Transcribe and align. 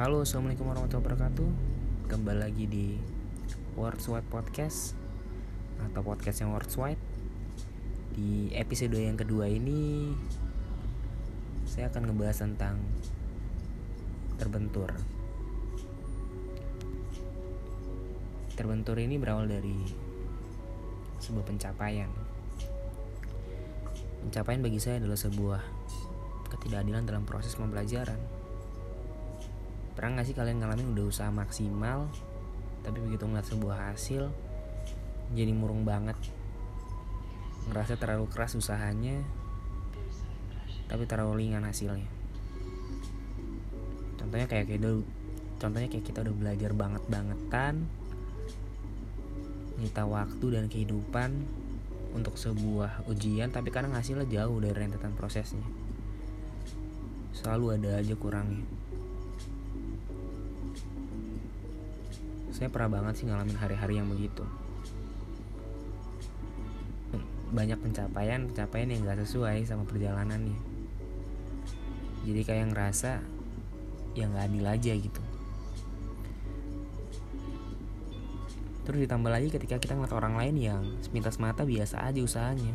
Halo, 0.00 0.24
assalamualaikum 0.24 0.64
warahmatullahi 0.64 1.12
wabarakatuh. 1.12 1.48
Kembali 2.08 2.40
lagi 2.40 2.64
di 2.64 2.96
Words 3.76 4.08
Wide 4.08 4.32
Podcast 4.32 4.96
atau 5.76 6.00
podcast 6.00 6.40
yang 6.40 6.56
Words 6.56 6.72
Wide. 6.80 7.04
Di 8.16 8.48
episode 8.56 8.96
yang 8.96 9.20
kedua 9.20 9.44
ini, 9.52 10.08
saya 11.68 11.92
akan 11.92 12.08
ngebahas 12.08 12.32
tentang 12.32 12.80
terbentur. 14.40 14.88
Terbentur 18.56 18.96
ini 19.04 19.20
berawal 19.20 19.52
dari 19.52 19.84
sebuah 21.20 21.44
pencapaian. 21.44 22.08
Pencapaian 24.24 24.64
bagi 24.64 24.80
saya 24.80 24.96
adalah 24.96 25.20
sebuah 25.20 25.60
ketidakadilan 26.56 27.04
dalam 27.04 27.28
proses 27.28 27.52
pembelajaran 27.52 28.39
pernah 30.00 30.24
gak 30.24 30.32
sih 30.32 30.36
kalian 30.40 30.64
ngalamin 30.64 30.96
udah 30.96 31.12
usaha 31.12 31.28
maksimal 31.28 32.08
tapi 32.80 33.04
begitu 33.04 33.28
ngeliat 33.28 33.44
sebuah 33.44 33.92
hasil 33.92 34.32
jadi 35.36 35.52
murung 35.52 35.84
banget? 35.84 36.16
Ngerasa 37.68 38.00
terlalu 38.00 38.24
keras 38.32 38.56
usahanya 38.56 39.20
tapi 40.88 41.04
terlalu 41.04 41.44
ringan 41.44 41.68
hasilnya. 41.68 42.08
Contohnya 44.16 44.48
kayak 44.48 44.72
kita 44.72 45.04
contohnya 45.60 45.92
kayak 45.92 46.08
kita 46.08 46.24
udah 46.24 46.32
belajar 46.32 46.72
banget 46.72 47.04
bangetan 47.04 47.84
nyita 49.84 50.08
waktu 50.08 50.46
dan 50.48 50.72
kehidupan 50.72 51.44
untuk 52.16 52.40
sebuah 52.40 53.04
ujian 53.04 53.52
tapi 53.52 53.68
kadang 53.68 53.92
hasilnya 53.92 54.24
jauh 54.24 54.64
dari 54.64 54.72
rentetan 54.72 55.12
prosesnya. 55.12 55.68
Selalu 57.36 57.76
ada 57.76 58.00
aja 58.00 58.16
kurangnya 58.16 58.79
saya 62.50 62.66
pernah 62.66 62.98
banget 62.98 63.22
sih 63.22 63.26
ngalamin 63.30 63.54
hari-hari 63.54 64.02
yang 64.02 64.10
begitu. 64.10 64.42
Banyak 67.50 67.78
pencapaian 67.78 68.46
pencapaian 68.50 68.90
yang 68.90 69.06
gak 69.06 69.22
sesuai 69.22 69.66
sama 69.66 69.86
perjalanannya. 69.86 70.58
Jadi 72.26 72.40
kayak 72.42 72.74
ngerasa 72.74 73.22
yang 74.18 74.34
gak 74.34 74.50
adil 74.50 74.66
aja 74.66 74.92
gitu. 74.98 75.22
Terus 78.86 78.98
ditambah 79.06 79.30
lagi 79.30 79.48
ketika 79.54 79.78
kita 79.78 79.94
ngeliat 79.94 80.14
orang 80.14 80.34
lain 80.34 80.56
yang 80.58 80.82
sepintas 80.98 81.38
mata 81.38 81.62
biasa 81.62 82.02
aja 82.02 82.18
usahanya. 82.18 82.74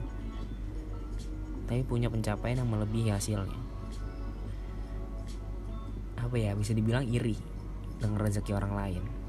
Tapi 1.67 1.83
punya 1.83 2.07
pencapaian 2.07 2.63
yang 2.63 2.71
melebihi 2.71 3.11
hasilnya. 3.11 3.59
Apa 6.15 6.35
ya 6.39 6.55
bisa 6.55 6.71
dibilang 6.71 7.03
iri 7.03 7.35
dengan 7.99 8.23
rezeki 8.23 8.55
orang 8.55 8.75
lain 8.75 9.24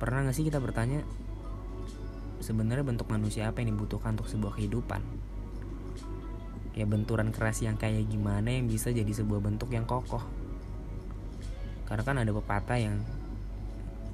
Pernah 0.00 0.26
gak 0.26 0.34
sih 0.34 0.48
kita 0.48 0.58
bertanya 0.58 1.04
Sebenarnya 2.40 2.80
bentuk 2.80 3.04
manusia 3.12 3.52
apa 3.52 3.60
yang 3.60 3.76
dibutuhkan 3.76 4.16
untuk 4.16 4.32
sebuah 4.32 4.56
kehidupan? 4.56 5.04
Ya 6.72 6.88
benturan 6.88 7.36
keras 7.36 7.60
yang 7.60 7.76
kayak 7.76 8.08
gimana 8.08 8.48
yang 8.48 8.64
bisa 8.64 8.88
jadi 8.88 9.12
sebuah 9.12 9.44
bentuk 9.44 9.68
yang 9.76 9.84
kokoh. 9.84 10.24
Karena 11.84 12.00
kan 12.00 12.16
ada 12.16 12.32
pepatah 12.32 12.80
yang 12.80 13.04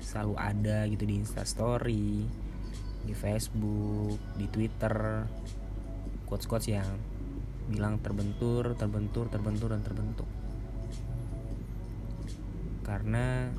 selalu 0.03 0.34
ada 0.37 0.84
gitu 0.91 1.06
di 1.06 1.23
instastory 1.23 2.27
Di 3.06 3.15
Facebook, 3.15 4.19
di 4.34 4.50
Twitter 4.50 5.23
Quotes-quotes 6.27 6.67
yang 6.67 6.98
bilang 7.71 8.03
terbentur, 8.03 8.75
terbentur, 8.75 9.31
terbentur, 9.31 9.71
dan 9.71 9.87
terbentuk. 9.87 10.27
Karena 12.83 13.55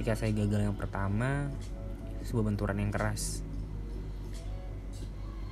ketika 0.00 0.16
saya 0.16 0.32
gagal 0.32 0.64
yang 0.64 0.80
pertama 0.80 1.52
sebuah 2.24 2.48
benturan 2.48 2.80
yang 2.80 2.88
keras. 2.88 3.44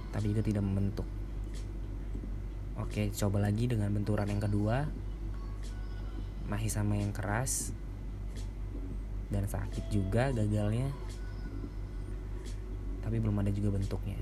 Tapi 0.08 0.32
itu 0.32 0.40
tidak 0.40 0.64
membentuk. 0.64 1.04
Oke 2.80 3.12
coba 3.12 3.44
lagi 3.44 3.68
dengan 3.68 3.92
benturan 3.92 4.24
yang 4.24 4.40
kedua. 4.40 4.88
Masih 6.48 6.72
sama 6.72 6.96
yang 6.96 7.12
keras. 7.12 7.76
Dan 9.28 9.44
sakit 9.44 9.92
juga 9.92 10.32
gagalnya. 10.32 10.96
Tapi 13.04 13.20
belum 13.20 13.44
ada 13.44 13.52
juga 13.52 13.76
bentuknya. 13.76 14.16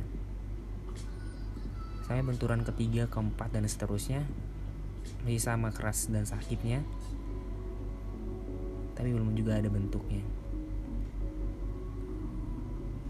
Sampai 2.02 2.26
benturan 2.26 2.66
ketiga 2.66 3.06
keempat 3.06 3.54
dan 3.54 3.62
seterusnya. 3.62 4.26
Masih 5.22 5.38
sama 5.38 5.70
keras 5.70 6.10
dan 6.10 6.26
sakitnya 6.26 6.82
tapi 8.96 9.12
belum 9.12 9.36
juga 9.36 9.60
ada 9.60 9.68
bentuknya. 9.68 10.24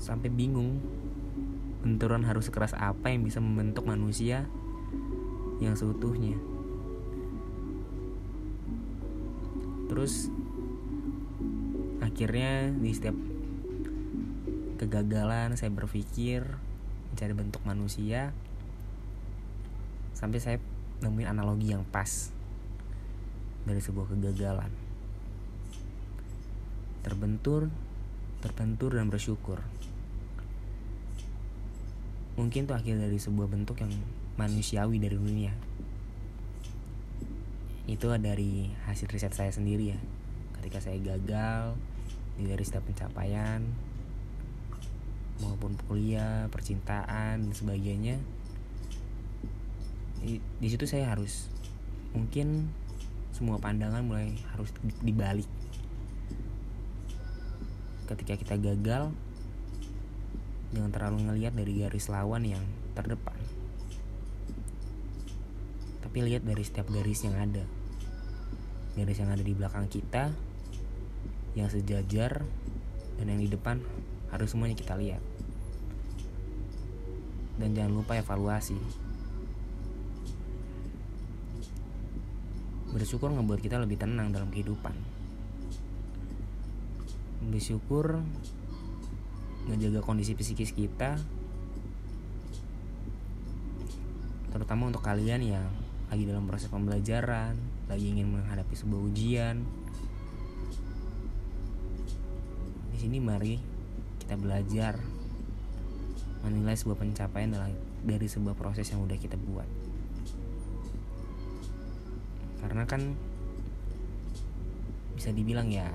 Sampai 0.02 0.28
bingung, 0.28 0.82
benturan 1.86 2.26
harus 2.26 2.50
sekeras 2.50 2.74
apa 2.74 3.14
yang 3.14 3.22
bisa 3.22 3.38
membentuk 3.38 3.86
manusia 3.86 4.50
yang 5.62 5.78
seutuhnya. 5.78 6.34
Terus 9.86 10.28
akhirnya 12.02 12.74
di 12.74 12.90
setiap 12.90 13.16
kegagalan 14.76 15.56
saya 15.56 15.72
berpikir 15.72 16.44
mencari 17.14 17.32
bentuk 17.32 17.62
manusia 17.64 18.34
sampai 20.12 20.36
saya 20.36 20.58
nemuin 21.00 21.32
analogi 21.32 21.72
yang 21.72 21.84
pas 21.88 22.28
dari 23.64 23.80
sebuah 23.80 24.12
kegagalan 24.12 24.85
terbentur, 27.06 27.70
terbentur 28.42 28.98
dan 28.98 29.06
bersyukur. 29.06 29.62
Mungkin 32.34 32.66
itu 32.66 32.74
akhir 32.74 32.98
dari 32.98 33.14
sebuah 33.22 33.46
bentuk 33.46 33.78
yang 33.78 33.94
manusiawi 34.34 34.98
dari 34.98 35.14
dunia. 35.14 35.54
Itu 37.86 38.10
dari 38.18 38.74
hasil 38.90 39.06
riset 39.06 39.30
saya 39.38 39.54
sendiri 39.54 39.94
ya. 39.94 39.98
Ketika 40.58 40.82
saya 40.82 40.98
gagal 40.98 41.78
dari 42.42 42.64
setiap 42.66 42.82
pencapaian 42.90 43.62
maupun 45.38 45.78
kuliah, 45.86 46.50
percintaan 46.50 47.46
dan 47.46 47.54
sebagainya. 47.54 48.18
Di, 50.26 50.42
di 50.42 50.68
situ 50.68 50.90
saya 50.90 51.14
harus 51.14 51.46
mungkin 52.10 52.66
semua 53.30 53.62
pandangan 53.62 54.02
mulai 54.02 54.34
harus 54.56 54.72
dibalik 55.04 55.46
ketika 58.06 58.38
kita 58.38 58.54
gagal 58.54 59.10
jangan 60.70 60.90
terlalu 60.90 61.26
ngelihat 61.26 61.52
dari 61.54 61.72
garis 61.82 62.06
lawan 62.06 62.46
yang 62.46 62.62
terdepan. 62.94 63.36
Tapi 66.02 66.18
lihat 66.22 66.46
dari 66.46 66.62
setiap 66.62 66.86
garis 66.90 67.26
yang 67.26 67.36
ada. 67.36 67.64
Garis 68.96 69.18
yang 69.20 69.30
ada 69.30 69.42
di 69.44 69.52
belakang 69.52 69.90
kita 69.90 70.32
yang 71.56 71.68
sejajar 71.72 72.44
dan 73.16 73.26
yang 73.26 73.40
di 73.40 73.48
depan 73.48 73.80
harus 74.30 74.52
semuanya 74.52 74.76
kita 74.76 74.94
lihat. 74.96 75.22
Dan 77.56 77.72
jangan 77.72 77.92
lupa 77.96 78.20
evaluasi. 78.20 78.76
Bersyukur 82.92 83.32
ngebuat 83.32 83.60
kita 83.60 83.80
lebih 83.80 84.00
tenang 84.00 84.32
dalam 84.32 84.48
kehidupan 84.52 85.16
bersyukur 87.56 88.20
ngejaga 89.64 90.04
kondisi 90.04 90.36
psikis 90.36 90.76
kita 90.76 91.16
terutama 94.52 94.92
untuk 94.92 95.00
kalian 95.00 95.40
yang 95.40 95.64
lagi 96.12 96.28
dalam 96.28 96.44
proses 96.44 96.68
pembelajaran 96.68 97.56
lagi 97.88 98.12
ingin 98.12 98.28
menghadapi 98.28 98.76
sebuah 98.76 99.00
ujian. 99.08 99.64
Di 102.92 102.96
sini 103.00 103.24
mari 103.24 103.56
kita 104.20 104.36
belajar 104.36 105.00
menilai 106.44 106.76
sebuah 106.76 107.00
pencapaian 107.00 107.56
dari 108.04 108.28
sebuah 108.28 108.52
proses 108.52 108.84
yang 108.92 109.00
udah 109.00 109.16
kita 109.16 109.40
buat. 109.40 109.68
Karena 112.60 112.84
kan 112.84 113.16
bisa 115.16 115.32
dibilang 115.32 115.72
ya 115.72 115.88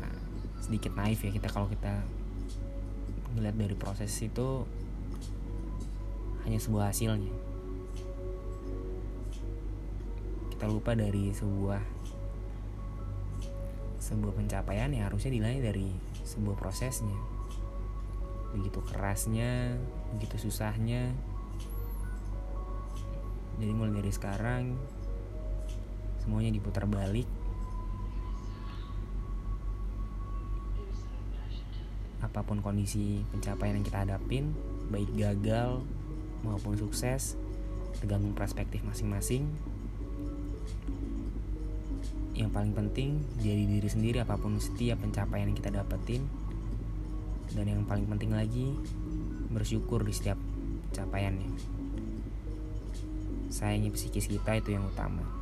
sedikit 0.72 0.96
naif 0.96 1.20
ya 1.20 1.36
kita 1.36 1.52
kalau 1.52 1.68
kita 1.68 2.00
melihat 3.36 3.60
dari 3.60 3.76
proses 3.76 4.16
itu 4.24 4.64
hanya 6.48 6.64
sebuah 6.64 6.96
hasilnya. 6.96 7.36
Kita 10.56 10.72
lupa 10.72 10.96
dari 10.96 11.36
sebuah 11.36 11.84
sebuah 14.00 14.32
pencapaian 14.32 14.96
yang 14.96 15.12
harusnya 15.12 15.36
dinilai 15.36 15.60
dari 15.60 15.92
sebuah 16.24 16.56
prosesnya. 16.56 17.20
Begitu 18.56 18.80
kerasnya 18.88 19.76
begitu 20.16 20.40
susahnya. 20.48 21.12
Jadi 23.60 23.72
mulai 23.76 24.00
dari 24.00 24.12
sekarang 24.16 24.80
semuanya 26.24 26.56
diputar 26.56 26.88
balik 26.88 27.28
apa 32.32 32.48
pun 32.48 32.64
kondisi 32.64 33.28
pencapaian 33.36 33.76
yang 33.76 33.84
kita 33.84 34.08
hadapin 34.08 34.56
baik 34.88 35.12
gagal 35.20 35.84
maupun 36.48 36.80
sukses 36.80 37.36
tergantung 38.00 38.32
perspektif 38.32 38.80
masing-masing. 38.88 39.52
Yang 42.32 42.50
paling 42.56 42.72
penting 42.72 43.20
jadi 43.44 43.68
diri 43.68 43.90
sendiri 43.92 44.24
apa 44.24 44.40
pun 44.40 44.56
setiap 44.64 45.04
pencapaian 45.04 45.52
yang 45.52 45.58
kita 45.60 45.76
dapetin. 45.76 46.24
Dan 47.52 47.68
yang 47.68 47.84
paling 47.84 48.08
penting 48.08 48.32
lagi 48.32 48.72
bersyukur 49.52 50.08
di 50.08 50.16
setiap 50.16 50.40
capaiannya 50.96 51.52
sayangi 53.52 53.92
psikis 53.92 54.32
kita 54.32 54.64
itu 54.64 54.72
yang 54.72 54.88
utama 54.88 55.41